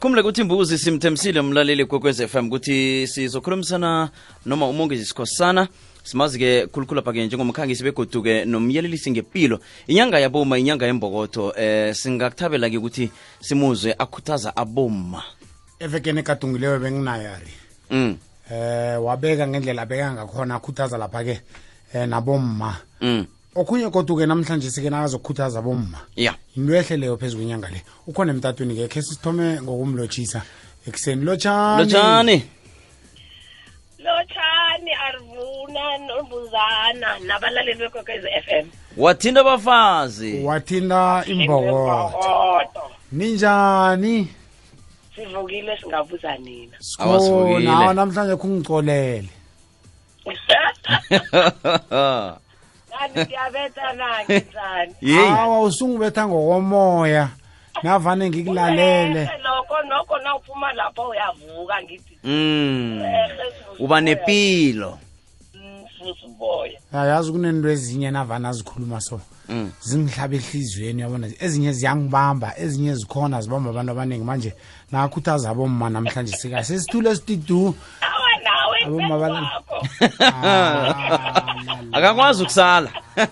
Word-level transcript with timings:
kumle 0.00 0.22
kuthi 0.22 0.44
mbuzi 0.44 0.78
simthemsile 0.78 1.40
umlaleli 1.40 1.84
kwekwez 1.84 2.26
FM 2.26 2.46
ukuthi 2.46 3.06
sizokhulumisana 3.06 4.10
noma 4.46 4.68
umongezi 4.68 5.06
sikhosana 5.06 5.68
simazi-ke 6.04 6.66
khulukhulu 6.66 7.00
apha-ke 7.00 7.26
njengomkhangisi 7.26 7.82
begoduke 7.84 8.44
nomyelelisi 8.44 9.10
ngempilo 9.10 9.60
inyanga 9.86 10.18
yaboma 10.18 10.58
inyanga 10.58 10.86
yembokotho 10.86 11.52
eh 11.56 11.94
singakuthabela-ke 11.94 12.78
ukuthi 12.78 13.10
simuzwe 13.40 13.94
akhuthaza 13.98 14.56
aboma 14.56 15.22
evekeni 15.80 16.20
ekadungileyo 16.20 16.78
benginayari. 16.78 17.52
Mm. 17.90 18.16
eh 18.50 19.04
wabeka 19.04 19.48
ngendlela 19.48 19.82
abeka 19.82 20.12
ngakhona 20.12 20.54
akhuthaza 20.54 20.98
lapha-ke 20.98 21.40
eh 21.94 22.08
nabomma. 22.08 22.76
Mm. 23.00 23.26
Okhunye 23.58 23.90
kodwa-ke 23.90 24.26
namhlanje 24.26 24.70
sike 24.70 24.90
nakazokhuthaza 24.90 25.62
bomma. 25.62 25.98
Ya. 26.16 26.34
Into 26.56 26.74
ehle 26.74 26.96
leyo 26.96 27.16
phezu 27.16 27.36
kwenyanga 27.36 27.68
le. 27.70 27.82
Ukhona 28.06 28.32
emtatweni-ke 28.32 28.88
khe 28.88 29.02
sithome 29.02 29.60
ngokumlotshisa. 29.62 30.42
Ekuseni. 30.86 31.24
Lotshani! 31.24 31.82
Lotshani! 31.82 32.42
Lotshani 33.98 34.92
arvuna 35.06 35.98
nombuzana 35.98 37.18
nabalaleli 37.26 37.78
bekwekwez 37.78 38.24
f 38.24 38.48
m. 38.48 38.70
Wathinta 38.96 39.40
abafazi. 39.40 40.42
Wathinta 40.44 41.24
imbokodo 41.26 42.12
ninjani? 43.12 44.28
Sivukile 45.14 45.78
singabuza 45.80 46.38
nina. 46.38 46.76
Awasivukile. 46.98 47.64
nawe 47.64 47.94
namhlanje 47.94 48.36
kungicolele 48.36 49.28
kanti 52.98 53.36
awa 55.38 55.62
usungibetha 55.62 56.28
ngokomoya. 56.28 57.28
Navane 57.82 58.30
ngikulalele. 58.30 59.30
Noko 59.42 59.82
noko 59.82 60.18
nawuphuma 60.18 60.72
lapho 60.72 61.08
uyavuka 61.08 61.82
ngithi 61.82 62.18
mm. 62.24 63.02
Uba 63.78 63.88
Boya." 63.88 64.00
nepilo. 64.00 64.98
Mm, 65.54 65.84
Sisi 65.98 66.26
yazi 66.92 67.32
kunento 67.32 67.68
ezinye 67.68 68.10
navane 68.10 68.48
azikhuluma 68.48 69.00
so. 69.00 69.20
Mm. 69.48 69.72
zingihlaba 69.80 70.36
ehliziyweni 70.36 71.02
yabona? 71.02 71.28
Ezinye 71.40 71.72
ziyangibamba 71.72 72.58
ezinye 72.58 72.94
zikhona 72.94 73.40
zibamba 73.40 73.70
abantu 73.70 73.92
abaningi. 73.92 74.24
Manje 74.24 74.52
nakhuthaza 74.92 75.50
abomma 75.50 75.90
namhlanje 75.90 76.36
sika 76.36 76.64
sesithule 76.64 77.10
esitidu 77.10 77.74
Abomma 78.86 79.18
akakwazi 81.98 82.42
ukusala. 82.42 82.90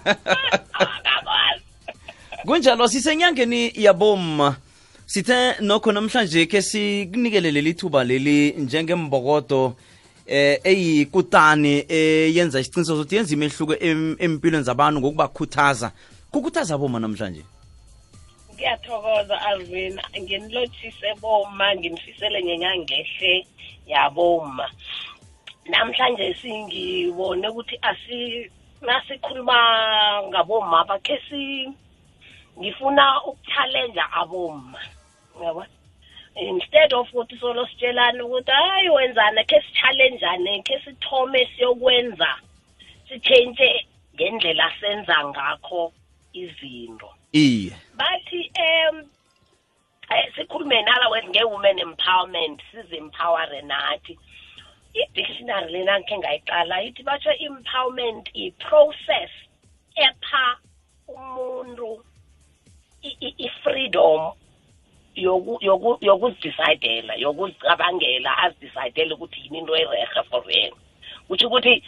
Kunjalo 2.47 2.89
sisenyangeni 2.89 3.73
yaboma. 3.75 4.57
Sithe 5.07 5.55
nokho 5.61 5.93
namhlanje 5.93 6.47
ke 6.47 6.63
sikunikele 6.63 7.51
leli 7.51 7.75
thuba 7.75 8.05
leli 8.05 8.51
njengembokodo 8.59 9.77
eh 10.27 10.59
eyikutani 10.65 11.85
eyenza 11.89 12.61
isiqiniso 12.61 12.97
sokuthi 12.97 13.17
yenza 13.17 13.35
imehluko 13.35 13.75
em- 13.75 14.17
empilweni 14.19 14.65
zabantu 14.65 15.01
ngokubakhuthaza. 15.01 15.93
Kukhuthaza 16.33 16.79
boma 16.79 16.99
namhlanje? 16.99 17.43
Ngiyathokoza 18.55 19.41
alvin. 19.43 20.01
Nginilotshise 20.21 21.15
boma 21.21 21.75
nginifisele 21.77 22.43
nyenyangehle 22.43 23.47
yaboma 23.87 24.71
namhlanje 25.69 26.35
singibone 26.41 27.49
ukuthi 27.49 27.79
asi 27.83 28.51
nasikhuluma 28.81 29.59
ngaboma 30.29 30.85
bakhe 30.85 31.17
si 31.29 31.73
ngifuna 32.59 33.25
ukuchallenge 33.25 34.03
aboma 34.21 34.81
yabo 35.43 35.65
instead 36.37 36.93
of 36.93 37.09
ukuthi 37.13 37.39
solo 37.41 37.67
sitshelane 37.67 38.23
ukuthi 38.23 38.53
hayi 38.53 38.89
wenzana 38.91 39.45
khe 39.45 39.61
sichallengeane 39.67 40.63
khe 40.63 40.77
sithome 40.85 41.49
siyokwenza 41.57 42.31
sitshentshe 43.09 43.87
ngendlela 44.15 44.73
senza 44.81 45.25
ngakho 45.25 45.93
izinto. 46.33 47.09
Iye. 47.33 47.73
Bathi 47.95 48.51
um 48.67 49.05
sikhulume 50.37 50.83
nala 50.83 51.09
wethu 51.09 51.29
nge-women 51.29 51.79
empowerment 51.79 52.61
sizi-empowere 52.71 53.63
nathi. 53.63 54.19
I-dictionary 55.01 55.73
lena 55.73 55.95
ngikhe 56.01 56.17
ngayiqala 56.19 56.77
ithi 56.87 57.03
batsho 57.09 57.33
empowerment 57.47 58.25
i-process 58.35 59.31
epha 60.07 60.47
umuntu 61.09 61.89
i-freedom 63.45 64.21
yoku- 65.17 65.61
yoku- 65.69 65.99
yokuzidecidela 66.09 67.15
yokuzicabangela 67.25 68.31
azidecidele 68.45 69.15
ukuthi 69.15 69.41
yini 69.45 69.59
into 69.59 69.73
erehe 69.77 70.23
for 70.31 70.45
yena. 70.51 70.77
Kutho 71.29 71.47
ukuthi 71.49 71.83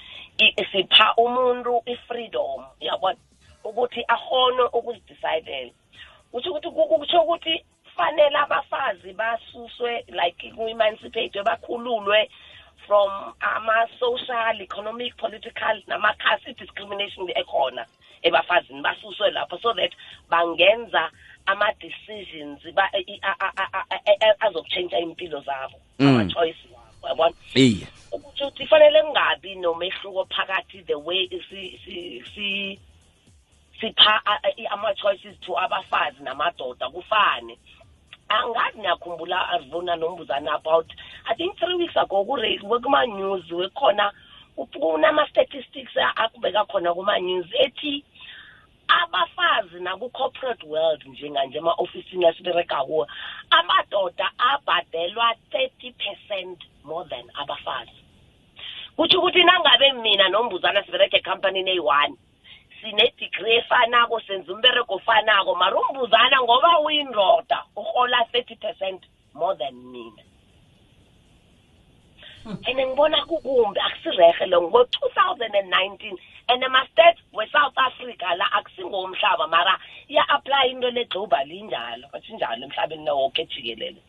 sipha 0.73 1.15
umuntu 1.17 1.83
i-freedom 1.87 2.61
yabona? 2.81 3.19
Ukuthi 3.65 4.05
akhone 4.09 4.63
ukuzidecidela 4.73 5.73
kutho 6.33 6.51
ukuthi 6.51 6.69
ku- 6.71 6.89
kutsho 6.89 7.21
ukuthi 7.23 7.65
fanele 7.97 8.39
abafazi 8.39 9.13
basuswe 9.13 10.05
like 10.09 10.53
ku-emancipate 10.57 11.43
bakhululwe 11.43 12.31
from 12.87 13.35
ama-social 13.41 14.61
economic 14.61 15.17
political 15.17 15.83
nama-caste 15.87 16.55
discrimination 16.59 17.29
ekhona 17.37 17.85
ebafazini. 18.23 18.83
Basuswe 18.83 19.31
lapho 19.33 19.61
so 19.61 19.73
that 19.75 19.93
bangenza 20.31 21.11
ama-decisions 21.47 22.61
a- 22.77 23.53
a- 23.57 23.85
a- 23.91 24.41
azokutshentsha 24.41 24.99
impilo 24.99 25.41
zabo 25.41 25.81
Mm. 25.99 26.09
ama-choice 26.09 26.57
yabona? 27.09 27.35
Ukuthi 28.13 28.45
ukuthi 28.45 28.67
fanele 28.67 29.03
kungabi 29.03 29.55
nomehluko 29.55 30.25
phakathi 30.27 30.83
the 30.87 30.95
way 30.99 31.29
si 31.51 31.79
si 31.85 32.23
si 32.35 32.81
sipha 33.81 34.23
ama-choices 34.71 35.39
to 35.41 35.53
abafazi 35.59 36.23
namadoda 36.23 36.91
kufane 36.91 37.59
angazi 38.29 38.79
ngiyakhumbula 38.79 39.49
arivuna 39.49 39.97
nombuzana 39.97 40.53
about 40.55 40.87
i 41.25 41.35
think 41.35 41.57
three 41.59 41.75
weeks 41.75 41.97
ago 41.97 42.25
kure- 42.25 42.59
kuma-news 42.83 43.51
wekhona 43.51 44.13
kunama-statistics 44.57 45.97
a- 45.97 46.17
akubeka 46.17 46.65
khona 46.65 46.95
kuma-news 46.95 47.47
ethi 47.59 48.05
abafazi 48.89 49.81
naku-corporate 49.81 50.67
world 50.67 51.05
njenganje 51.07 51.59
ema-ofisini 51.59 52.27
asibereka 52.27 52.85
kuwo 52.85 53.07
amadoda 53.51 54.31
abhadelwa 54.39 55.35
30 55.53 55.93
percent 55.93 56.59
more 56.85 57.09
than 57.09 57.25
abafazi. 57.35 57.93
Kutho 58.97 59.19
ukuthi 59.19 59.45
nangabe 59.45 59.93
mina 59.93 60.29
nombuzana 60.29 60.83
sibereka 60.85 61.17
ekampanini 61.17 61.71
eyi-one 61.71 62.15
sine-degree 62.81 63.57
efanako 63.57 64.21
senza 64.21 64.53
umbereko 64.53 64.95
ofanako. 64.95 65.55
Mara 65.55 65.77
umbuzana 65.81 66.43
ngoba 66.43 66.81
uyindoda 66.81 67.65
uhola 67.77 68.27
30 68.33 68.57
percent 68.57 69.03
more 69.35 69.57
than 69.57 69.75
mina. 69.75 70.23
And 72.49 72.79
ngibona 72.79 73.27
kukumbi 73.27 73.81
akusirehe 73.81 74.47
lo 74.47 74.63
ngo-2019 74.63 76.19
and 76.49 76.65
ama-stats 76.65 77.21
we-south 77.33 77.77
africa 77.77 78.35
la 78.37 78.47
akusingomhlaba 78.53 79.47
mara 79.49 79.79
iya-aplya 80.09 80.71
into 80.71 80.91
le-global 80.91 81.51
injalo 81.51 82.09
bathi 82.13 82.33
njalo 82.33 82.65
emhlabeni 82.65 83.05
nawoke 83.05 83.45
jikelele. 83.45 84.01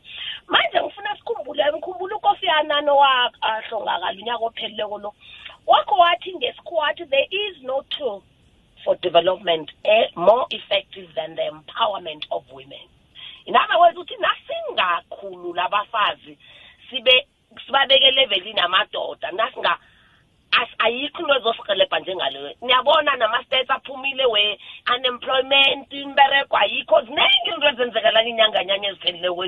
Manje 0.48 0.82
ngifuna 0.82 1.18
sikhumbule 1.18 1.66
ngikhumbula 1.74 2.16
ukofi 2.16 2.50
anano 2.50 2.96
wahlongakala 2.96 4.12
unyaka 4.12 4.46
ophelileko 4.46 4.98
lo. 4.98 5.14
Wakho 5.68 5.96
wathi 5.96 6.36
ngesikhuwa 6.36 6.82
wathi 6.82 7.06
there 7.06 7.28
is 7.32 7.62
no 7.62 7.84
tool 7.90 8.22
for 8.84 8.96
development 9.02 9.72
eh, 9.84 10.08
more 10.16 10.46
effective 10.52 11.08
than 11.16 11.36
the 11.36 11.44
empowerment 11.52 12.24
of 12.32 12.44
women. 12.52 12.86
In 13.46 13.56
other 13.56 13.80
words 13.80 13.98
uthi 13.98 14.16
nasingakhulula 14.20 15.66
abafazi 15.66 16.38
sibe 16.90 17.28
sibabeke 17.66 18.12
levelini 18.12 18.60
amadoda 18.60 19.32
nasinga 19.32 19.78
as- 20.52 20.76
ayikho 20.80 21.20
into 21.22 21.36
ezosihelebha 21.36 22.00
njengaleyo. 22.00 22.54
Niyabona 22.62 23.16
nama-stats 23.16 23.70
aphumile 23.70 24.26
we-unemployment 24.26 25.94
imbereko 25.94 26.58
ayikho 26.58 27.02
ziningi 27.02 27.50
into 27.54 27.68
ezenzekela 27.68 28.24
inyanganyanya 28.24 28.90
eziphelileko 28.90 29.46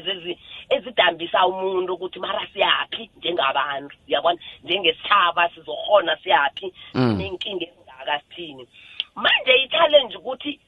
ezidambisa 0.70 1.48
umuntu 1.48 1.94
ukuthi 1.94 2.20
mara 2.20 2.48
siyaphi 2.54 3.10
njengabantu 3.18 3.96
uyabona? 4.08 4.40
Njengesithaba 4.64 5.50
sizohona 5.50 6.18
siyaphi? 6.24 6.74
Mm. 6.94 7.18
sinenkinga 7.18 7.66
ezingaka 7.66 8.20
sithini 8.20 8.68
manje 9.16 9.54
i-challenge 9.64 10.18
ukuthi 10.18 10.60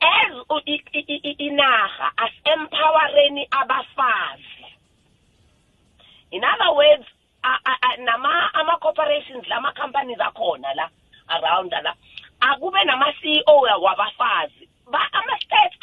as 0.00 0.32
u- 0.50 0.62
i- 0.66 0.84
i- 0.92 1.04
i- 1.08 1.20
i- 1.30 1.36
inarha 1.48 2.12
as-empowereni 2.16 3.46
abafazi. 3.50 4.66
In 6.30 6.44
other 6.44 6.70
words 6.74 7.06
a- 7.42 7.60
a- 7.64 7.78
a- 7.82 7.96
nama 7.96 8.50
ama-corporations 8.54 9.46
la 9.48 9.56
ama-companies 9.56 10.18
akhona 10.20 10.74
la 10.74 10.88
around 11.28 11.72
la 11.72 11.94
akube 12.40 12.84
nama-ceo 12.84 13.56
wabafazi. 13.80 14.68
Ba- 14.90 15.08
ama-stats 15.12 15.76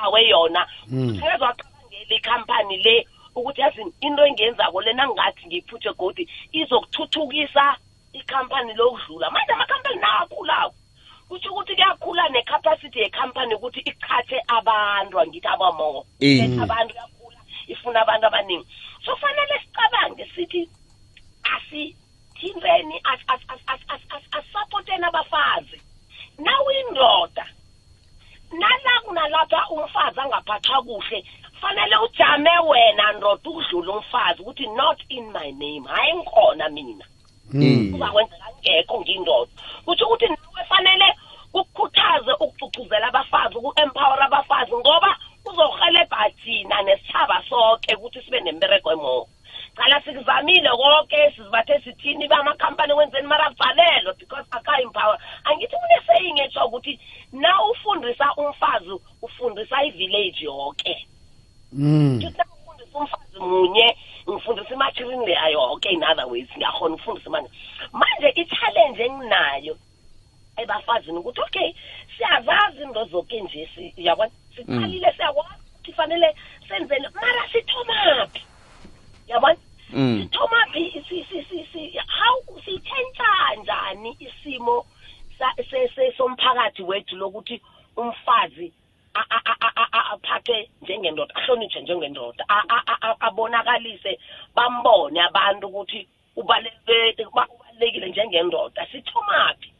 ebawe 0.00 0.28
yona 0.28 0.66
ungeze 0.92 1.26
wacabangela 1.26 2.14
ikhampani 2.16 2.76
le 2.82 3.06
ukuthi 3.34 3.60
yazi 3.60 3.82
into 4.00 4.26
engiyenzako 4.26 4.80
lena 4.80 5.08
ngathi 5.08 5.46
ngiyiphuthe 5.46 5.92
godi 5.98 6.28
izokuthuthukisa 6.52 7.76
ikhampani 8.12 8.74
lokudlula 8.74 9.30
manje 9.30 9.52
amakhampani 9.52 10.00
nawo 10.00 10.22
akhulako 10.24 10.74
kutsho 11.28 11.50
ukuthi 11.52 11.74
kuyakhula 11.74 12.28
necapacity 12.28 12.98
yekhampani 12.98 13.54
ukuthi 13.54 13.80
iqhathe 13.80 14.40
abantu 14.48 15.20
angithi 15.20 15.46
Eh. 16.20 16.38
Ilethe 16.38 16.62
abantu 16.62 16.94
yakhula 16.96 17.38
ifuna 17.68 18.00
abantu 18.02 18.26
abaningi 18.26 18.66
so 19.04 19.16
fanele 19.16 19.60
sicabange 19.64 20.24
sithi 20.34 20.68
asithinteni 21.54 22.96
as- 23.04 23.24
as- 23.28 23.46
as- 23.48 23.66
as- 23.66 23.86
as- 23.88 24.08
as- 24.16 24.38
asisapoteni 24.38 25.04
abafazi 25.04 25.80
nawuyindoda 26.38 27.46
nala 28.52 29.00
kunalapha 29.04 29.68
umfazi 29.70 30.20
angaphathwa 30.20 30.82
kuhle. 30.82 31.24
Fanele 31.60 31.96
ujame 31.96 32.50
wena 32.68 33.12
ndoda 33.12 33.50
ukudlula 33.50 33.92
umfazi 33.92 34.42
ukuthi 34.42 34.66
not 34.66 35.00
in 35.08 35.32
my 35.32 35.50
name. 35.50 35.84
Hayi 35.88 36.14
ngikhona 36.14 36.68
mina. 36.68 37.04
Mm. 37.52 37.92
kuzakwenzeka 37.92 38.46
ngekho 38.60 39.00
ngiyindoda 39.00 39.50
kutsho 39.84 40.04
ukuthi 40.06 40.26
nawe 40.28 40.62
fanele 40.68 41.08
ukukhuthaze 41.54 42.32
ukugcugcuzela 42.32 43.06
abafazi 43.08 43.54
uku-empower 43.58 44.22
abafazi 44.22 44.74
ngoba 44.76 45.10
uzohelebha 45.48 46.30
thina 46.30 46.82
nesitshaba 46.82 47.42
sonke 47.48 47.94
ukuthi 47.94 48.22
sibe 48.22 48.40
nembereko 48.40 48.92
emo 48.92 49.28
cala 49.76 50.00
sikuzamile 50.02 50.70
konke 50.70 51.32
sizibathe 51.34 51.80
sithini 51.84 52.28
bamakhampani 52.28 52.92
wenzeni 52.92 53.26
mara 53.26 53.50
valelwe 53.58 54.12
because 54.18 54.46
aka-empower 54.50 55.18
angithi 55.44 55.76
kuneseying 55.80 56.38
etsho 56.40 56.66
ukuthi 56.66 57.00
na 57.32 57.50
ufundisa 57.64 58.34
umfazi 58.36 58.94
ufundisa 59.22 59.84
ivillage 59.84 60.44
yonke 60.44 61.06
Mm. 61.69 61.69
Ngithi 61.69 61.69
ngifundisa 61.80 62.98
umfazi 62.98 63.38
munye 63.40 63.96
ngifundisa 64.28 64.74
imachirini 64.74 65.26
leya 65.26 65.48
yonke 65.48 65.88
in 65.90 66.02
other 66.04 66.26
ways 66.28 66.48
ngiyakhona 66.56 66.94
ukufundisa 66.94 67.28
imanje 67.28 67.50
manje 67.92 68.28
i-challenge 68.40 69.02
enginayo 69.04 69.76
ebafazini 70.56 71.18
ukuthi 71.18 71.40
okay 71.40 71.72
siyazazi 72.16 72.82
into 72.82 73.04
zonke 73.04 73.40
nje 73.40 73.68
si- 73.74 73.94
yabona 73.96 74.30
siqalile 74.56 75.12
siyakwazi 75.16 75.62
ukuthi 75.74 75.92
fanele 75.92 76.34
senzele 76.68 77.08
mara 77.14 77.48
sithomaphi 77.52 78.42
yabona 79.26 79.56
Mm. 79.92 80.18
sithomaphi 80.22 81.04
si- 81.08 81.24
si- 81.30 81.44
si- 81.44 81.66
si- 81.72 81.98
how 81.98 82.60
sitshentsha 82.64 83.54
njani 83.62 84.16
isimo 84.20 84.86
somphakathi 86.16 86.82
wethu 86.82 87.16
lokuthi 87.16 87.62
umfazi 87.96 88.72
aphathe 89.14 90.70
njengendoda 90.82 91.34
ahlonitshe 91.34 91.80
njengendoda. 91.80 92.44
Abonakalise 93.20 94.18
bambone 94.54 95.20
abantu 95.22 95.66
ukuthi 95.68 96.08
ubalulekile 96.36 98.08
njengendoda. 98.08 98.86
Sithomaphi? 98.92 99.72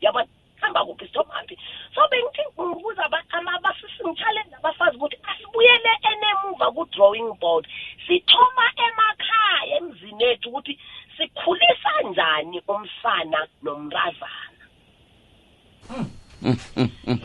Yabona 0.00 0.28
hamba 0.60 0.84
kuphi 0.84 1.06
sithomaphi? 1.06 1.58
So 1.94 2.00
bengithi 2.10 2.42
ngibuza 2.60 3.04
aba- 3.04 3.24
ama- 3.30 3.54
abafisi 3.54 4.02
ngitshalenje 4.04 4.54
abafazi 4.56 4.96
ukuthi 4.96 5.16
asibuyele 5.22 5.90
enemuva 6.12 6.70
ku-drawing 6.74 7.32
board. 7.40 7.66
Sithoma 8.06 8.64
emakhaya 8.76 9.76
emzini 9.76 10.24
ethu 10.24 10.48
ukuthi 10.48 10.78
sikhulisa 11.16 11.92
njani 12.04 12.62
umsana 12.68 13.46
nomrazana 13.62 14.56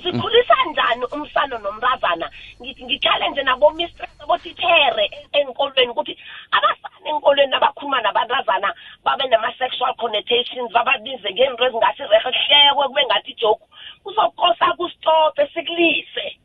sikhulisa 0.03 0.55
njani 0.71 1.05
umsana 1.11 1.57
nomrazana 1.57 2.29
ngitshalenje 2.61 3.43
nabomistress 3.43 4.21
abotithere 4.21 5.11
enkolweni 5.33 5.91
ukuthi 5.91 6.17
abafana 6.51 7.09
enkolweni 7.09 7.53
abakhuluma 7.55 8.01
nabantazana 8.01 8.73
babe 9.03 9.27
nama-sexual 9.27 9.93
connotations 9.95 10.71
bababize 10.71 11.29
ngento 11.33 11.65
ezingathi 11.65 12.03
rehe 12.03 12.23
kuhlekwe 12.23 12.87
kube 12.87 13.05
ngathi 13.05 13.31
ijoke 13.31 13.65
kuzokosa 14.03 14.73
kusitope 14.77 15.47
sikulise. 15.53 16.37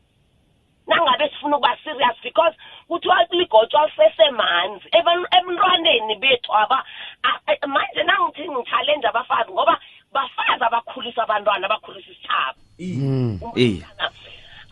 Nangabe 0.87 1.29
sifuna 1.29 1.57
ukuba 1.57 1.77
serious 1.85 2.17
because 2.23 2.55
kuthiwa 2.89 3.27
ligotshwa 3.31 3.87
lisesemanzi. 3.87 4.89
Eban- 4.93 5.27
emntwaneni 5.39 6.15
bethu 6.17 6.53
aba 6.55 6.85
manje 7.67 8.03
nangithi 8.03 8.49
ngitshalenje 8.51 9.09
abafazi 9.09 9.51
ngoba 9.53 9.79
bafazi 10.17 10.65
abakhulisa 10.65 11.23
abantwana 11.23 11.67
abakhulisa 11.69 12.11
isithaba 12.11 12.59
Mm. 12.79 13.41
Eh. 13.57 13.77
umfana 13.81 14.11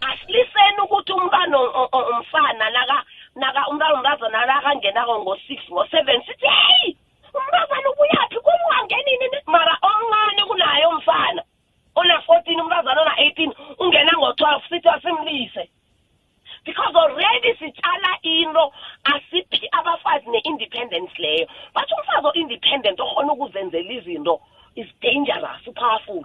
asiliseni 0.08 0.80
ukuthi 0.84 1.12
umntwana 1.12 1.56
o- 1.58 1.88
o- 1.92 2.06
umfana 2.16 2.70
naka 2.70 2.98
naka 3.36 3.68
umntwana 3.68 3.94
umntazana 3.94 4.46
nakangenako 4.46 5.14
ngo-six 5.22 5.60
ngo-seven 5.72 6.20
sithi 6.26 6.48
heyi 6.48 6.96
umntazana 7.34 7.88
ubuyaphi? 7.90 8.36
Kumwangenini 8.44 9.26
mara 9.46 9.74
omncane 9.82 10.42
kunaye 10.48 10.86
umfana. 10.86 11.42
Ona-fourteen 11.96 12.60
umntazana 12.60 13.00
ona-eighteen 13.02 13.52
ungena 13.78 14.12
ngo-twelve 14.18 14.62
sithi 14.68 14.88
asimlise. 14.88 15.64
Because 16.64 16.94
already 16.96 17.52
sitshala 17.58 18.10
into 18.22 18.64
asiphi 19.04 19.68
abafazi 19.72 20.28
ne-independence 20.30 21.12
leyo. 21.18 21.46
Bathi 21.74 21.94
umfazi 21.94 22.26
o-independent 22.26 23.00
okhona 23.00 23.32
ukuzenzela 23.32 23.92
izinto 23.92 24.40
is 24.76 24.86
dangerous 25.00 25.66
upowerful 25.66 26.24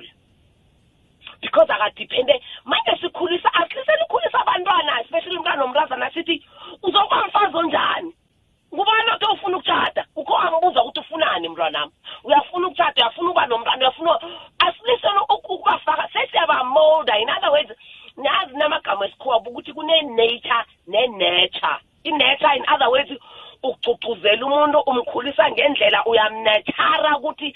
because 1.41 1.69
akadiphende 1.69 2.41
manje 2.65 2.97
sikhulisa 3.01 3.53
asilisele 3.53 4.03
ukhulisa 4.03 4.39
abantwana 4.39 5.01
especially 5.01 5.37
umntwana 5.37 5.55
nomntazana 5.63 6.11
sithi 6.11 6.43
uzokuba 6.83 7.27
mfazi 7.27 7.57
onjani? 7.57 8.13
Ngubani 8.73 9.11
othi 9.11 9.25
ufuna 9.25 9.57
ukutshata 9.57 10.05
ukho 10.15 10.37
angibuza 10.37 10.83
ukuthi 10.83 10.99
ufunani 10.99 11.49
mntwanami 11.49 11.91
uyafuna 12.23 12.67
ukutshata 12.67 13.01
uyafuna 13.01 13.29
ukuba 13.29 13.45
nomntwana 13.45 13.77
uyafuna 13.81 14.19
asilisele 14.59 15.19
uku- 15.29 15.53
ukubafaka 15.53 16.09
sesiyabamolda. 16.13 17.19
In 17.19 17.29
other 17.29 17.49
words 17.51 17.71
nazi 18.17 18.57
namagama 18.57 19.05
esikhuwa 19.05 19.37
ukuthi 19.37 19.73
kune-nature 19.73 20.63
ne-nature 20.87 21.77
i-nature 22.03 22.55
in 22.57 22.65
other 22.73 22.89
words 22.89 23.11
ugcugcuzela 23.63 24.45
umuntu 24.45 24.79
umkhulisa 24.79 25.51
ngendlela 25.51 26.05
uyamnethara 26.05 27.17
ukuthi 27.17 27.55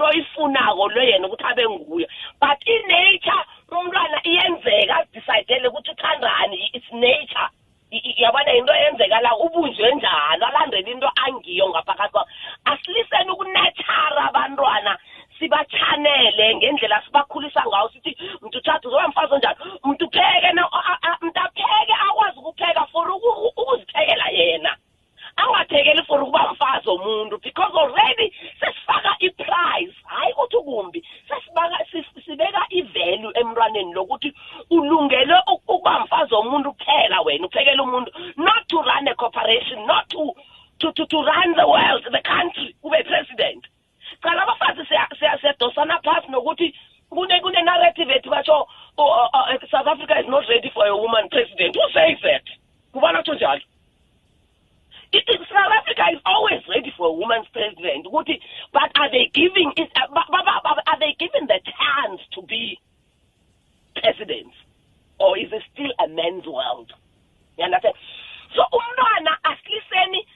abe 0.00 0.04
yinto 0.04 0.04
oyifunako 0.06 0.88
lo 0.88 1.02
yena 1.02 1.26
ukuthi 1.26 1.44
abe 1.44 1.64
nguye. 1.68 2.06
Woman's 57.30 57.48
president. 57.54 58.06
But 58.10 58.90
are 58.98 59.10
they 59.10 59.30
giving 59.32 59.70
it? 59.76 59.88
Uh, 59.94 60.10
are 60.10 60.98
they 60.98 61.14
given 61.18 61.46
the 61.46 61.60
chance 61.62 62.20
to 62.34 62.42
be 62.42 62.78
presidents, 63.94 64.54
or 65.18 65.38
is 65.38 65.52
it 65.52 65.62
still 65.72 65.92
a 66.02 66.08
man's 66.08 66.46
world? 66.46 66.90
You 67.58 67.64
understand? 67.64 67.94
So 68.54 68.66
umntwana 68.74 69.38
asiliseni 69.46 70.26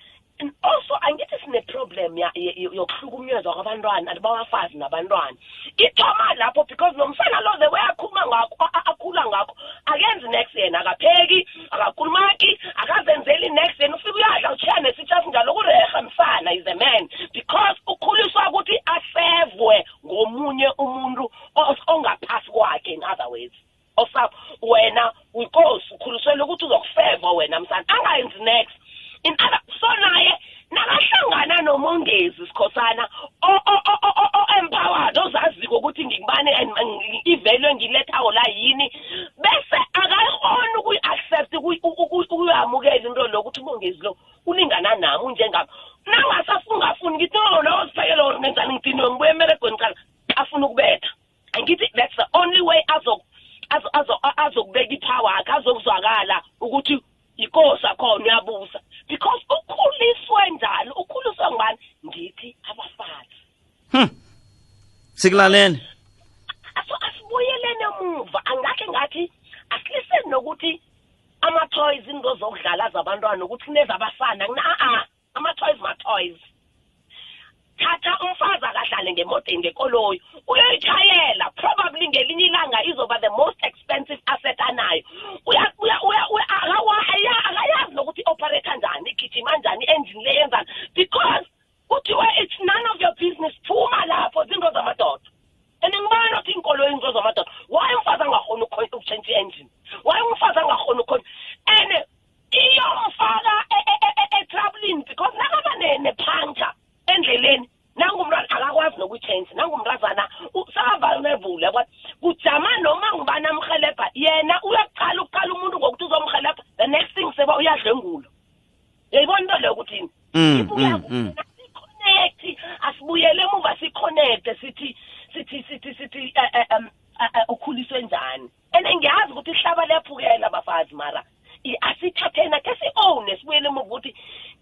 also 0.62 0.94
angithi 1.00 1.36
sine-problem 1.44 2.18
ya- 2.18 2.30
ye- 2.34 2.54
ye- 2.56 2.70
yokuhlukunyezwa 2.72 3.54
kwabantwana 3.54 4.14
babafazi 4.20 4.76
nabantwana. 4.76 5.36
Ithoma 5.76 6.34
lapho 6.34 6.64
because 6.68 6.96
nomsana 6.96 7.40
lo 7.40 7.52
the 7.58 7.68
way 7.68 7.80
akhuluma 7.80 8.26
ngakho 8.26 8.56
a- 8.60 8.70
a- 8.78 8.86
akhula 8.90 9.26
ngakho 9.26 9.56
akenzi 9.86 10.28
next 10.28 10.54
yena 10.54 10.80
akapheki 10.80 11.48
akakhulumaki 11.70 12.58
akazenzeli 12.74 13.50
next 13.50 13.80
yena. 13.80 13.96
Ufike 13.96 14.10
uyadla 14.12 14.52
utshiya 14.52 14.80
nesitsha 14.80 15.22
sinjalo 15.22 15.54
kureha 15.54 16.02
msana 16.02 16.52
is 16.52 16.66
a 16.66 16.74
man. 16.74 17.08
Because 17.32 17.80
ukhuliswa 17.86 18.48
ukuthi 18.50 18.80
asevwe 18.86 19.84
ngomunye 20.06 20.68
umuntu 20.78 21.30
os- 21.56 21.82
ongaphasi 21.86 22.50
kwakhe 22.50 22.92
in 22.94 23.04
other 23.04 23.28
words. 23.28 23.54
Osa 23.96 24.30
wena 24.62 25.12
uyinkosi 25.34 25.94
ukhuliselwe 25.94 26.42
ukuthi 26.44 26.64
uzokufeva 26.64 27.30
wena 27.32 27.60
msana. 27.60 27.84
Angayenzi 27.88 28.38
next. 28.42 28.74
In 29.24 29.34
other 29.40 29.60
so 29.80 29.86
naye 30.00 30.32
nakahlangana 30.70 31.62
nomongezi 31.62 32.46
sikhosana 32.46 33.08
o- 33.42 33.62
o- 33.72 33.82
o- 33.92 33.98
o- 34.02 34.14
o- 34.22 34.30
o-empowered 34.40 35.18
ozaziko 35.18 35.76
ukuthi 35.78 36.04
ngingibani 36.04 36.50
and 36.54 36.70
ng- 36.70 37.20
ivalue 37.24 37.70
engilethako 37.70 38.32
la 38.32 38.42
yini 38.56 38.90
bese 39.42 39.76
akayikhoni 39.92 40.74
ukuyi-accept 40.78 41.54
ukuyi- 41.54 41.80
uku- 41.82 42.02
uku- 42.02 42.26
ukuyamukela 42.34 42.96
into 42.96 43.26
lo 43.28 43.40
ukuthi 43.40 43.60
umongezi 43.60 43.98
lo 44.02 44.16
ulingana 44.46 44.94
nami 44.94 45.24
unjengami 45.24 45.68
nangasafungafuni 46.06 47.16
ngithi 47.16 47.38
no 47.38 47.62
lo 47.62 47.86
ziphekele 47.86 48.22
or 48.22 48.40
ngenzani 48.40 48.74
ngidiniwe 48.74 49.10
ngibuye 49.10 49.30
emeregweni 49.30 49.76
qala 49.78 49.94
afuna 50.36 50.66
ukubetha 50.66 51.08
angithi 51.52 51.86
that's 51.94 52.16
the 52.16 52.26
only 52.32 52.60
way 52.60 52.82
azo 52.88 53.20
azo- 53.70 53.90
azo- 53.92 54.18
azokubeka 54.36 54.94
ipower 54.94 55.32
akhe 55.38 55.52
azokuzwakala 55.52 56.42
ukuthi 56.60 57.00
yinkosi 57.36 57.86
akhona 57.86 58.24
uyabusa 58.24 58.80
because 59.08 59.42
ukhuliswe 59.50 60.50
njalo 60.50 60.92
ukhuliswe 60.92 61.46
ngubani? 61.50 61.78
Ngithi 62.06 62.56
abafazi. 62.70 63.38
Hm 63.92 64.24
sikulalele. 65.14 65.80
Aso 66.74 66.94
asibuyelene 67.06 67.84
emuva 67.88 68.40
angakhe 68.44 68.86
ngathi 68.88 69.32
asiliseni 69.70 70.30
nokuthi 70.30 70.80
ama-toys 71.40 72.06
into 72.08 72.34
zokudlala 72.34 72.90
zabantwana 72.90 73.44
ukuthi 73.44 73.64
kunezabafana 73.64 74.44
a 74.44 75.04
ama-toys 75.34 75.78
ma-toys. 75.80 76.36
Thatha 77.78 78.18
umfazi 78.22 78.66
akahlale 78.66 79.12
ngemoteni 79.12 79.58
ngekoloyi. 79.58 80.20
Uyoyitshayela 80.46 81.50
probably 81.56 82.08
ngelinye 82.08 82.46
ilanga 82.46 82.84
izoba 82.84 83.18
the 83.20 83.30
most 83.30 83.58
expensive 83.62 84.22
asset 84.26 84.60
anayo. 84.60 85.02
government 97.14 97.38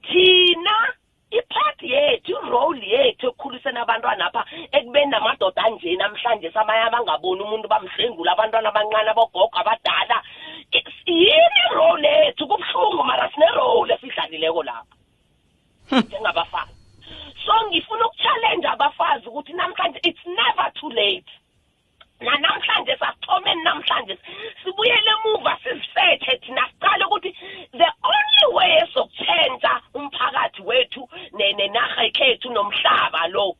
thina 0.07 0.75
ipart 1.31 1.83
yethu 1.83 2.33
irole 2.33 2.87
yethu 2.87 3.27
ekukhuliseni 3.29 3.79
abantwana 3.79 4.27
apha 4.27 4.43
ekubeni 4.77 5.11
namadoda 5.11 5.65
anje 5.65 5.97
namhlanje 5.97 6.51
samanye 6.51 6.85
abangaboni 6.87 7.43
umuntu 7.43 7.69
bamhlengula 7.69 8.33
abantwana 8.33 8.69
abancane 8.69 9.11
abogogo 9.11 9.59
abadala. 9.61 10.19
Yini 11.07 11.61
irole 11.71 12.09
yethu? 12.25 12.47
Kubuhlungu 12.47 13.05
mara 13.05 13.31
sinerole 13.33 13.95
esidlalileko 13.95 14.63
lapha. 14.63 14.97
Njengabafazi. 15.91 16.75
So 17.45 17.53
ngifuna 17.69 18.07
ukuchallenge 18.07 18.69
abafazi 18.69 19.27
ukuthi 19.29 19.53
namhlanje 19.53 20.01
it's 20.05 20.25
never 20.27 20.73
too 20.75 20.91
late. 20.91 21.33
Nanamhlanje 22.23 22.97
sasithomeni 22.97 23.62
namhlanje. 23.62 24.19
Sibuyele 24.64 25.11
emuva 25.17 25.57
sizisethe 25.62 26.38
thina. 26.43 26.62
Siqale 26.73 27.05
ukuthi 27.05 27.31
the 27.73 27.88
only 28.02 28.55
way 28.55 28.71
esokutshentsha 28.83 29.81
umphakathi 29.95 30.62
wethu 30.62 31.09
ne- 31.33 31.52
nenarha 31.52 32.05
ekhethu 32.09 32.50
nomhlaba 32.52 33.29
lo 33.29 33.57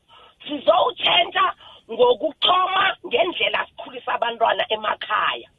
sizowutshentsha 0.47 1.53
ngokuthoma 1.91 2.95
ngendlela 3.05 3.65
sikhulisa 3.67 4.13
abantwana 4.13 4.63
emakhaya. 4.69 5.49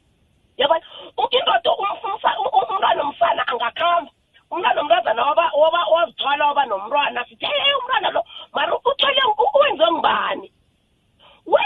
Yabona? 0.57 0.81
U- 1.17 1.27
indoda 1.31 1.71
um- 1.71 1.99
umsa- 2.03 2.37
u- 2.39 2.51
u- 2.57 2.65
umntwana 2.71 3.01
omsana 3.03 3.43
angakhamba. 3.47 4.11
Umntwana 4.51 4.81
omntazana 4.81 5.21
waba- 5.25 5.51
waba- 5.53 5.89
wazithwala 5.93 6.45
waba 6.47 6.65
nomntwana 6.65 7.25
sithi 7.25 7.45
hey 7.45 7.73
umntwana 7.73 8.09
lo 8.11 8.23
mara 8.53 8.73
uthole 8.77 9.21
u- 9.37 9.59
wenziwe 9.59 9.91
ngubani? 9.91 10.51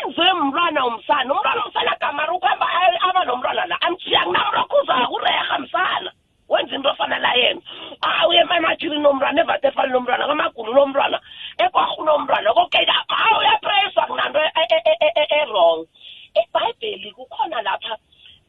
Wenziwe 0.10 0.34
mntwana 0.34 0.84
womsana 0.86 1.34
umntwana 1.34 1.62
womsana 1.64 1.96
gamara 2.00 2.34
ukuhamba 2.34 2.68
aye- 2.70 3.00
aba 3.02 3.26
nomntwana 3.26 3.66
la. 3.66 3.82
Amjiya 3.82 4.24
kunamrokhuza 4.24 5.08
kureha 5.08 5.60
msana. 5.60 6.12
Wenza 6.50 6.76
into 6.76 6.90
ofana 6.90 7.20
la 7.20 7.34
yena. 7.34 7.62
Awuye 8.02 8.40
emamatshini 8.42 8.98
nomntwana 9.00 9.42
evatefani 9.42 9.94
nomntwana 9.94 10.28
kamagulu 10.28 10.74
nomntwana 10.74 11.20
ekwarhu 11.58 12.04
nomntwana 12.06 12.54
kokela 12.54 12.94
awu 13.08 13.40
uyapreswa 13.40 14.06
kunanto 14.08 14.40
e- 14.40 14.52
e- 14.56 14.82
e- 14.86 14.98
e- 15.00 15.14
e- 15.16 15.28
e-wrong 15.42 15.86
ebhayibheli 16.34 17.12
kukhona 17.12 17.62
lapha 17.62 17.98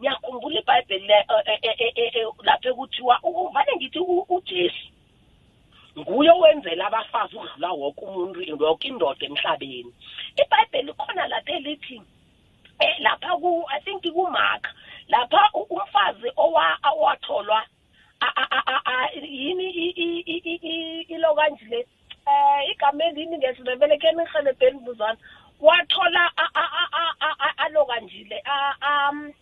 ngiyakhumbula 0.00 0.60
ibhayibheli 0.60 1.06
le- 1.06 1.26
e- 1.46 1.58
e- 1.62 1.76
e- 1.78 1.92
e- 1.96 2.12
e- 2.20 2.26
lapha 2.42 2.68
ekuthiwa 2.68 3.18
u- 3.22 3.50
vane 3.52 3.72
ngithi 3.76 3.98
u- 3.98 4.24
ujesu. 4.28 4.88
Nguye 5.98 6.30
owenzela 6.30 6.86
abafazi 6.86 7.36
ukudlula 7.36 7.68
woke 7.72 8.00
umuntu 8.04 8.40
yoke 8.42 8.88
indoda 8.88 9.26
emhlabeni. 9.26 9.92
Ibhayibheli 10.36 10.92
khona 10.92 11.28
lapha 11.28 11.52
elithi 11.52 12.02
eh 12.80 12.96
lapha 13.00 13.36
ku 13.40 13.64
i 13.68 13.80
think 13.80 14.02
kumark 14.02 14.66
lapha 15.08 15.50
umfazi 15.54 16.32
owa 16.36 16.78
owatholwa 16.92 17.62
a- 18.20 18.34
a- 18.36 18.48
a- 18.50 18.62
a- 18.66 18.82
a- 18.84 19.10
yini 19.20 19.70
ilokanje 21.08 21.64
le 21.64 21.86
eh 22.26 22.70
igama 22.70 23.04
elini 23.04 23.38
ngesindebele 23.38 23.98
ke 23.98 24.12
nihelebheni 24.12 24.78
buzwana 24.80 25.18
wathola 25.60 26.30
alokanjile 27.56 28.42
a- 28.44 28.74
am- 28.80 29.32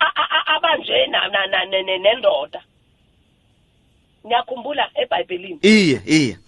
a- 0.00 0.12
a- 0.16 0.28
a- 0.30 0.46
abanje 0.56 1.06
na- 1.06 1.28
na- 1.28 1.46
na- 1.46 1.64
ne- 1.64 1.82
ne- 1.82 1.98
nendoda 1.98 2.62
ngiyakhumbula 4.26 4.90
ebhayibhelini 4.94 5.58
iye 5.62 6.00
iye 6.06 6.38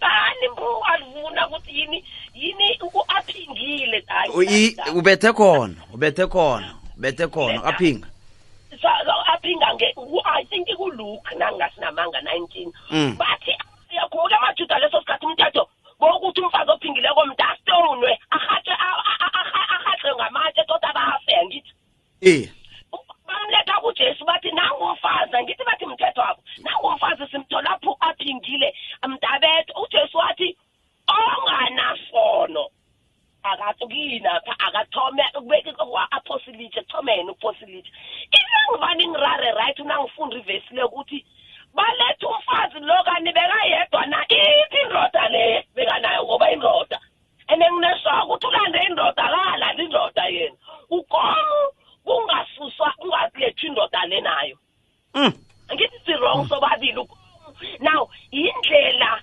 bani 0.00 0.46
alivuna 0.92 1.48
ukuthi 1.48 1.78
yini 1.80 2.04
yini 2.36 2.78
u- 2.82 3.04
aphingile 3.16 4.04
hayi, 4.06 4.30
U- 4.34 4.42
i- 4.42 4.74
da- 4.76 4.84
da. 4.84 4.92
ubethe 4.92 5.32
khona 5.32 5.74
ubethe 5.94 6.26
khona 6.26 6.74
ubethe 6.96 7.26
khona 7.26 7.64
aphinga 7.64 8.08
Sa- 8.82 9.02
sa- 9.06 9.26
aphinga 9.34 9.74
nge 9.74 9.92
ku- 9.94 10.22
i 10.24 10.44
think 10.44 10.68
kuluke 10.76 11.34
nangasinamanga 11.38 12.20
19 12.20 12.72
Mm. 12.90 13.16
bathi 13.16 13.52
siyakhumbula 13.88 14.36
amajuda 14.38 14.78
leso 14.78 15.00
sikhathi 15.00 15.26
umthetho 15.26 15.68
bokuthi 16.00 16.40
umfazi 16.40 16.70
ophingileko 16.70 17.26
mntastonwe 17.26 18.18
arhatlwe 18.30 20.14
ngamatshe 20.16 20.64
tota 20.68 20.92
bafe 20.92 21.32
angithi. 21.40 21.72
Iye 22.20 22.50
bamletha 23.26 23.80
kujesu 23.80 24.24
bathi 24.24 24.50
nangumfazi 24.52 25.36
angithi 25.36 25.64
bathi 25.64 25.86
mthetho 25.86 26.20
wabo 26.20 26.42
nangumfazi 26.64 27.26
simthola 27.30 27.78
phu 27.82 27.96
aphingile 28.00 28.74
mntabetho 29.08 29.72
ujesu 29.82 30.18
wathi 30.18 30.56
onganasono 31.08 32.68
akatukina 34.58 34.66
pha 34.66 34.66
akathome 34.66 35.22
ukubeka 35.34 35.72
kwa-apostlitshe 35.72 36.80
ekuthomeni 36.80 37.30
upostlitshe 37.30 37.92
ingangivani 38.36 39.08
ngirare 39.08 39.52
right? 39.52 39.78
Unangifunda 39.80 40.36
ivesi 40.36 40.74
le 40.74 40.82
ukuthi 40.82 41.24
baletha 41.74 42.28
umfazi 42.28 42.80
lo 42.80 43.02
kani 43.04 43.32
bekayedwa 43.32 44.06
na 44.06 44.24
ithi 44.28 44.78
indoda 44.82 45.28
le 45.28 45.66
bekanayo 45.74 46.24
ngoba 46.24 46.50
indoda 46.52 47.00
and 47.48 47.62
nginesoko 47.62 48.26
ukuthi 48.26 48.46
ulande 48.46 48.78
indoda 48.88 49.24
akalali 49.24 49.84
indoda 49.84 50.24
yena 50.26 50.56
ukomu 50.90 51.72
kungasuswa 52.04 52.92
kungalethwa 52.98 53.68
indoda 53.68 54.06
le 54.06 54.20
nayo 54.20 54.58
Mm. 55.14 55.32
angithi 55.68 55.98
si-wrong 56.04 56.48
sobabili 56.48 56.98
ukomu 56.98 57.20
now 57.80 58.08
yindlela 58.30 59.22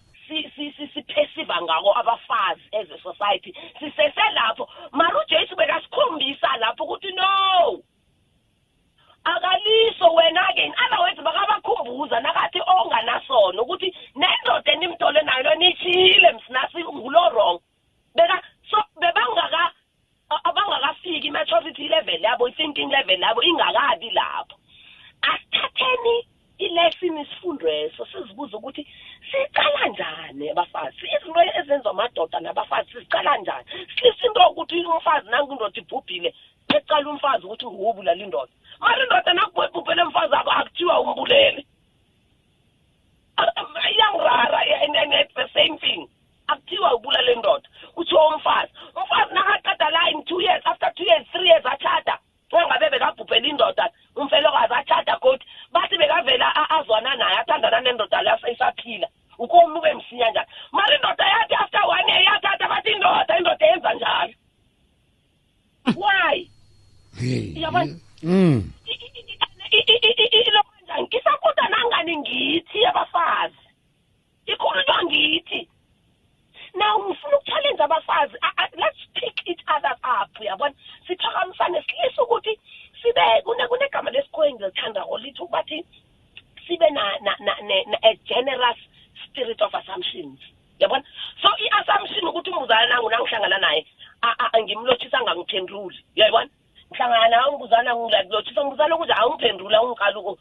level 21.93 22.32
yabo 22.43 22.47
i-thinking 22.47 22.89
level 22.89 23.19
yabo 23.19 23.43
ingakabi 23.43 24.09
lapho. 24.11 24.57
Asithatheni 25.21 26.27
ilesson 26.57 27.17
isifundweso 27.17 28.05
sizibuza 28.05 28.57
ukuthi 28.57 28.87
siqala 29.31 29.87
njani 29.87 30.49
abafazi? 30.49 30.97
Izinto 31.15 31.41
ezenziwa 31.59 31.91
amadoda 31.91 32.39
nabafazi 32.39 32.91
siziqala 32.91 33.37
njani? 33.37 33.65
Silisa 33.95 34.27
into 34.27 34.49
ukuthi 34.49 34.85
umfazi 34.85 35.29
nangu 35.29 35.51
indoda 35.51 35.81
ibhubhile 35.81 36.33
ecala 36.75 37.09
umfazi 37.09 37.45
ukuthi 37.45 37.65
nguwubulala 37.65 38.23
indoda. 38.23 38.51
Mara 38.79 39.03
indoda 39.03 39.33
nakubhubhele 39.33 40.03
umfazi 40.03 40.35
akho 40.35 40.51
akuthiwa 40.51 40.99
umbulele. 40.99 41.65
Iyangirara 43.37 44.59
and 44.83 45.13
it's 45.13 45.33
the 45.35 45.47
same 45.53 45.77
thing. 45.77 46.09
Akuthiwa 46.47 46.95
ubulala 46.95 47.31
indoda 47.31 47.69
kuthiwa 47.95 48.35
umfazi. 48.35 48.71
Umfazi 48.95 49.33
nakaqeda 49.33 49.89
la 49.89 50.09
in 50.11 50.23
two 50.25 50.41
years 50.41 50.63
after 50.65 50.91
two 50.95 51.05
years 51.05 51.25
three 51.31 51.47
years 51.47 51.65
atshata 51.65 52.19
engabe 52.61 52.89
bekabhubhela 52.89 53.47
indoda 53.47 53.89
umfelokazi 54.15 54.73
atshata 54.73 55.15
kodwa 55.19 55.45
bathi 55.71 55.97
bekavela 55.97 56.55
a- 56.55 56.69
azwana 56.79 57.15
naye 57.15 57.37
athandana 57.37 57.81
nendoda 57.81 58.21
leyo 58.21 58.37
seyisaphila 58.37 59.07
ukomi 59.37 59.77
ube 59.79 59.93
msinya 59.93 60.29
njani 60.29 60.47
mara 60.71 60.95
indoda 60.95 61.25
yathi 61.27 61.55
after 61.55 61.81
one 61.87 62.11
year 62.11 62.23
yathatha 62.23 62.67
bathi 62.69 62.91
indoda 62.91 63.37
indoda 63.37 63.65
yenza 63.65 63.93
njalo 63.93 64.33
why 65.97 66.49
Hey. 67.19 67.53
Yabona? 67.61 67.95
Mm. 68.23 68.71
ilokwenjani 70.47 71.03
ngisakuda 71.07 71.69
nangani 71.69 72.17
ngithi 72.17 72.85
abafazi 72.85 73.55
ikhulunywa 74.45 75.03
ngithi 75.03 75.69
now 76.73 76.99
ngifuna 77.09 77.37
ukuchallenge 77.37 77.83
abafazi 77.83 78.37
A- 78.41 78.53
a- 78.63 78.69
let's 78.75 78.97
pick 79.13 79.47
each 79.47 79.61
other 79.77 79.95
up 80.03 80.39
uyabona 80.39 80.73
siphakamisane 81.07 81.81
silise 81.83 82.21
ukuthi 82.21 82.59
sibe 83.01 83.41
kune 83.43 83.67
kunegama 83.67 84.11
lesikhoe 84.11 84.49
engilithandako 84.49 85.17
lithi 85.17 85.43
bathi 85.51 85.85
sibe 86.67 86.89
na, 86.89 87.19
na, 87.21 87.35
na, 87.39 87.55
ne, 87.61 87.83
na 87.85 87.97
a 88.03 88.15
generous 88.25 88.77
spirit 89.25 89.61
of 89.61 89.75
assumptions 89.75 90.39
yabona 90.79 91.03
so 91.41 91.49
i-assumption 91.57 92.27
ukuthi 92.27 92.49
umbuzana 93.21 93.47
nangu 93.47 93.57
nangihlangana 93.57 93.57
naye 93.57 93.85
a- 94.21 94.35
a- 94.53 94.61
ngimlothisa 94.61 95.21
ngangiphenduli 95.21 95.97
uyayibona? 96.15 96.49
Ngihlangana 96.91 97.27
nawe 97.29 97.51
ngibuzana 97.51 97.95
ngilotshisa 97.95 98.61
ngibuzana 98.63 98.95
ukuthi 98.95 99.13
awungiphendula 99.13 99.81
ungikaluko 99.81 100.37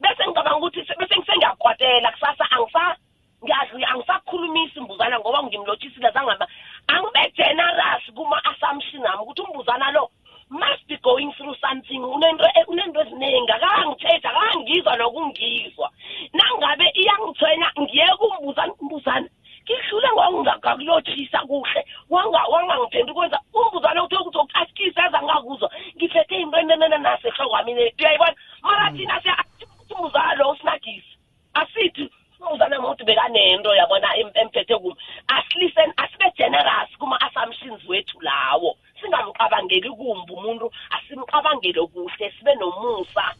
bese 0.00 0.22
ngicabanga 0.26 0.56
ukuthi 0.56 0.84
se- 0.86 0.94
bese 0.98 1.16
ngisengiyakwatela 1.16 2.12
kusasa 2.12 2.44
angisa 2.50 2.96
ngiyazi 3.44 3.84
angisakhulumisi 3.84 4.78
imbuzana 4.78 5.18
ngoba 5.20 5.42
ngimlothisile 5.42 6.10
zangaba 6.10 6.46
angibe 6.88 7.32
generous 7.36 8.04
kuma-assumption 8.14 9.06
ami 9.06 9.22
ukuthi 9.22 9.42
umbuzana 9.42 9.90
lo 9.92 10.10
must 10.50 10.86
be 10.88 10.96
going 11.02 11.32
through 11.32 11.56
something 11.60 11.98
unento 12.04 12.44
e- 12.44 12.64
unento 12.68 13.00
eziningi 13.00 13.52
akangithetha 13.52 14.30
akangizwa 14.30 14.96
nokungizwa. 14.96 15.90
Nangabe 16.32 16.90
iyangithwena 16.94 17.72
ngiye 17.80 18.06
kumbuzana 18.18 18.72
umbuzana 18.80 19.28
ngidlule 19.64 20.08
ngokungakakulothisa 20.12 21.38
kuhle 21.48 21.86
wanga- 22.10 22.48
wangangiphendi 22.52 23.12
kwenza 23.12 23.40
umbuzana 23.54 24.04
uthe 24.04 24.16
ukuthi 24.16 24.38
ukuaskise 24.38 25.00
eza 25.08 25.22
ngakuzwa 25.22 25.70
ngiphethe 25.96 26.34
into 26.40 26.58
enenene 26.58 26.98
nasehloko 26.98 27.62
mina 27.64 27.80
uyayibona? 27.98 28.34
Mara 28.62 28.90
thina 28.92 29.20
siya- 29.22 29.44
ukuthi 29.62 29.94
umbuzana 29.94 30.34
lo 30.34 30.50
usinagisi. 30.50 31.18
Asithi 31.54 32.10
umuzana 32.40 32.80
muntu 32.80 33.04
bekanento 33.04 33.74
yabona 33.74 34.16
em- 34.16 34.32
emphethe 34.34 34.76
kum. 34.76 34.94
Asilisten 35.28 35.92
asibe 35.96 36.30
generous 36.36 36.90
kuma-assumptions 36.98 37.80
wethu 37.88 38.20
lawo. 38.20 38.76
Singamcabangeli 39.00 39.88
kumbi 39.90 40.32
umuntu 40.32 40.70
asimcabangele 40.90 41.80
kuhle 41.88 42.30
sibe 42.38 42.54
nomusa. 42.54 43.34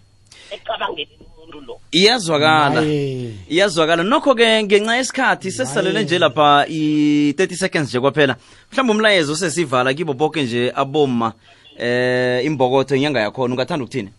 Ekucabangeleni 0.50 1.26
umuntu 1.36 1.60
lo. 1.60 1.80
Iyazwakala. 1.92 2.80
Hayi. 2.80 3.34
iyazwakala. 3.48 4.02
Nokho-ke 4.02 4.62
ngenxa 4.64 4.96
yesikhathi 4.96 5.50
sesisalele 5.50 6.02
nje 6.02 6.18
lapha 6.18 6.66
i-30 6.68 7.54
seconds 7.54 7.88
nje 7.90 8.00
kwaphela 8.00 8.36
mhlawumbe 8.72 8.92
umlayezo 8.92 9.36
sesivala 9.36 9.94
kibo 9.94 10.12
bonke 10.12 10.42
nje 10.42 10.72
aboma 10.74 11.32
eh 11.78 12.44
imbokotho 12.44 12.96
inyanga 12.96 13.20
yakhona 13.20 13.54
ungathanda 13.54 13.84
ukuthini? 13.84 14.10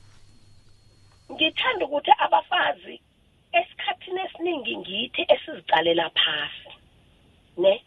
Ngithanda 1.31 1.85
ukuthi 1.85 2.11
abafazi 2.25 2.99
esikhathini 3.53 4.19
esiningi 4.25 4.77
ngithi 4.77 5.21
esizicalela 5.33 6.09
phasi 6.09 6.71
ne? 7.57 7.81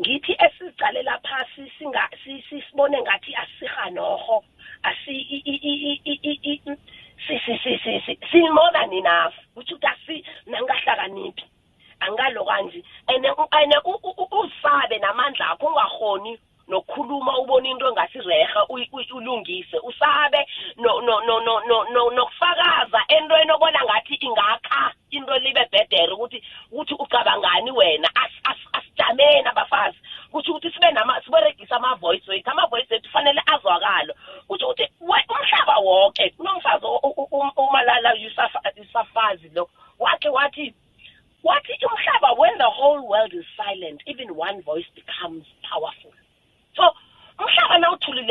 Ngithi 0.00 0.32
esizicalela 0.46 1.18
phasi 1.26 1.62
singa 1.78 2.08
si- 2.24 2.42
si- 2.48 2.62
sibone 2.70 2.98
ngathi 3.02 3.32
asihanoho 3.42 4.44
asi 4.82 5.10
i- 5.10 5.42
i- 5.52 5.62
i- 5.70 5.82
i- 5.90 6.00
i- 6.12 6.20
i- 6.30 6.40
i- 6.52 6.76
si 7.26 7.38
si 7.44 7.58
si 7.62 7.78
si 7.84 8.00
si. 8.06 8.18
Si 8.30 8.40
more 8.50 8.70
than 8.72 8.92
enough 8.92 9.34
ukuthi 9.56 9.74
ukuthi 9.74 9.86
asi 9.86 10.24
nangahlakaniphi 10.46 11.44
angalo 12.00 12.44
kanje 12.44 12.82
and 13.08 13.26
and 13.26 13.74
u- 13.84 14.00
u- 14.04 14.14
u- 14.18 14.30
usabe 14.40 14.98
namandla 14.98 15.50
akho 15.50 15.66
ungahoni 15.66 16.38
nokukhuluma 16.68 17.38
ubona 17.38 17.68
into 17.68 17.86
uyi- 18.68 19.12
ulungise 19.12 19.78
usabe 19.82 20.46
no 20.76 21.00
no 21.00 21.20
no 21.20 21.40
no 21.40 21.60
no 21.66 21.84
no 21.92 22.10
nokufakaza 22.10 23.04
entweni 23.08 23.52
obona 23.52 23.84
ngathi 23.84 24.14
ingakha 24.20 24.92
into 25.10 25.34
libe 25.38 25.64
bhedere 25.72 26.12
ukuthi 26.12 26.42
ukuthi 26.70 26.94
ucabangani 26.94 27.70
wena 27.70 28.08
As- 28.14 28.40
as- 28.50 28.68
asijameni 28.72 29.48
abafazi. 29.48 29.98
Kuthi 30.32 30.50
ukuthi 30.50 30.70
sibe 30.70 30.90
nama 30.90 31.20
siberegisa 31.24 31.76
ama-voice 31.76 32.30
wethu 32.30 32.50
ama-voice 32.50 32.94
wethu 32.94 33.10
fanele 33.10 33.42
azwakalo 33.46 34.14
kuthi 34.48 34.64
ukuthi 34.64 34.88
umhlaba 35.28 35.78
wonke 35.78 36.30
kunomfazi 36.30 36.86
umalala 37.56 38.12
Yusafa- 38.14 38.72
yusafazi 38.76 39.48
lo 39.54 39.68
wakhe 39.98 40.28
wathi 40.28 40.74
wathi 41.44 41.72
umhlaba 41.84 42.32
when 42.38 42.56
the 42.58 42.64
whole 42.70 43.00
world 43.06 43.34
is 43.34 43.44
silent 43.56 44.00
even 44.06 44.30
one 44.30 44.62
voice 44.62 44.86
becomes 44.94 45.44
powerful. 45.70 46.01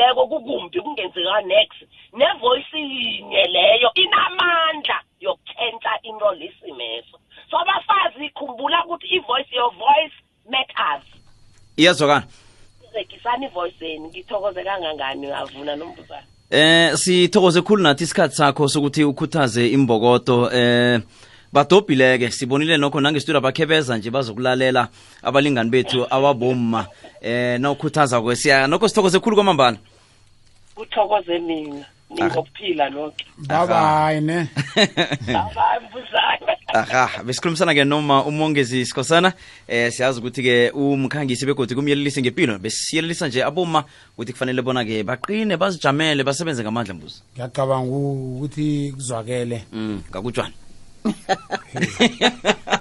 Nawuthulileko 0.01 0.27
kukumbi 0.27 0.81
kungenzeka 0.81 1.41
next. 1.41 1.83
Nevoice 2.13 2.77
yinye 2.77 3.43
leyo 3.47 3.89
inamandla 3.95 5.01
yokutshentsha 5.19 5.99
into 6.03 6.31
lesimeso 6.31 7.19
so 7.49 7.57
abafazi 7.57 8.29
khumbula 8.29 8.85
ukuthi 8.85 9.07
ivoice 9.07 9.55
your 9.55 9.71
voice 9.71 10.13
matters. 10.49 11.05
Iyazwakala 11.77 12.23
rekisani 12.93 13.45
ivoice 13.45 13.85
yenu 13.85 14.07
ngithokoze 14.07 14.63
kangangani 14.63 15.31
avuna 15.31 15.75
nombuzana 15.75 16.23
Eh 16.49 16.95
sithokoze 16.95 17.61
khulu 17.61 17.83
nathi 17.83 18.03
isikhathi 18.03 18.35
sakho 18.35 18.67
sokuthi 18.67 19.03
ukhuthaze 19.03 19.67
imbokodo. 19.67 20.51
Eh 20.51 21.01
badobhileke 21.53 22.31
sibonile 22.31 22.77
nokho 22.77 23.01
nangestudio 23.01 23.41
bakhe 23.41 23.65
beza 23.65 23.97
nje 23.97 24.09
bazokulalela 24.09 24.87
abalingani 25.23 25.69
bethu 25.69 26.07
awabomma. 26.09 26.87
Eh 27.21 27.59
nawukhuthaza 27.59 28.21
kwe 28.21 28.35
siya 28.35 28.67
nokho 28.67 28.87
sithokoze 28.87 29.19
khulu 29.19 29.35
kwamambala. 29.35 29.77
Kuthokoze 30.75 31.39
mina 31.39 31.85
ningokuphila 32.09 32.89
lonke 32.89 33.25
bye 33.37 33.67
bye 33.67 34.21
ne. 34.21 34.47
Mbuzana 35.83 36.55
aha 36.73 37.23
besikhulumisana 37.23 37.73
ke 37.73 37.83
noma 37.85 38.23
umongezi 38.25 38.85
sikhosana 38.85 39.33
eh 39.67 39.91
siyazi 39.91 40.19
ukuthi 40.19 40.43
ke 40.43 40.71
umkhangisi 40.73 41.45
begodi 41.45 41.75
kumyelelise 41.75 42.21
ngempilo 42.21 42.59
besiyelelisa 42.59 43.27
nje 43.27 43.43
aboma 43.43 43.83
ukuthi 44.13 44.33
kufanele 44.33 44.61
bona 44.61 44.85
ke 44.85 45.03
baqine 45.03 45.57
bazijamele 45.57 46.23
basebenze 46.23 46.63
ngamandla 46.63 46.93
mbuzi. 46.93 47.23
Ngiyacabanga 47.33 47.91
ukuthi 47.91 48.91
kuzwakele. 48.95 49.63
Mm 49.71 50.01
ngakutshwana 50.09 50.53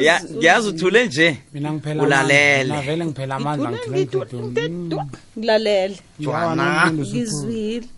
ya 0.00 0.22
yazi 0.40 0.68
uthule 0.68 1.06
nje 1.06 1.36
mina 1.52 1.72
ngiphela 1.72 2.02
ulalele 2.02 2.64
navele 2.74 3.04
ngiphela 3.06 3.34
amandla 3.34 3.70
ngithule 3.70 4.08
ngidudulalela 4.42 5.96
jwana 6.18 6.92
ngizwile 6.92 7.88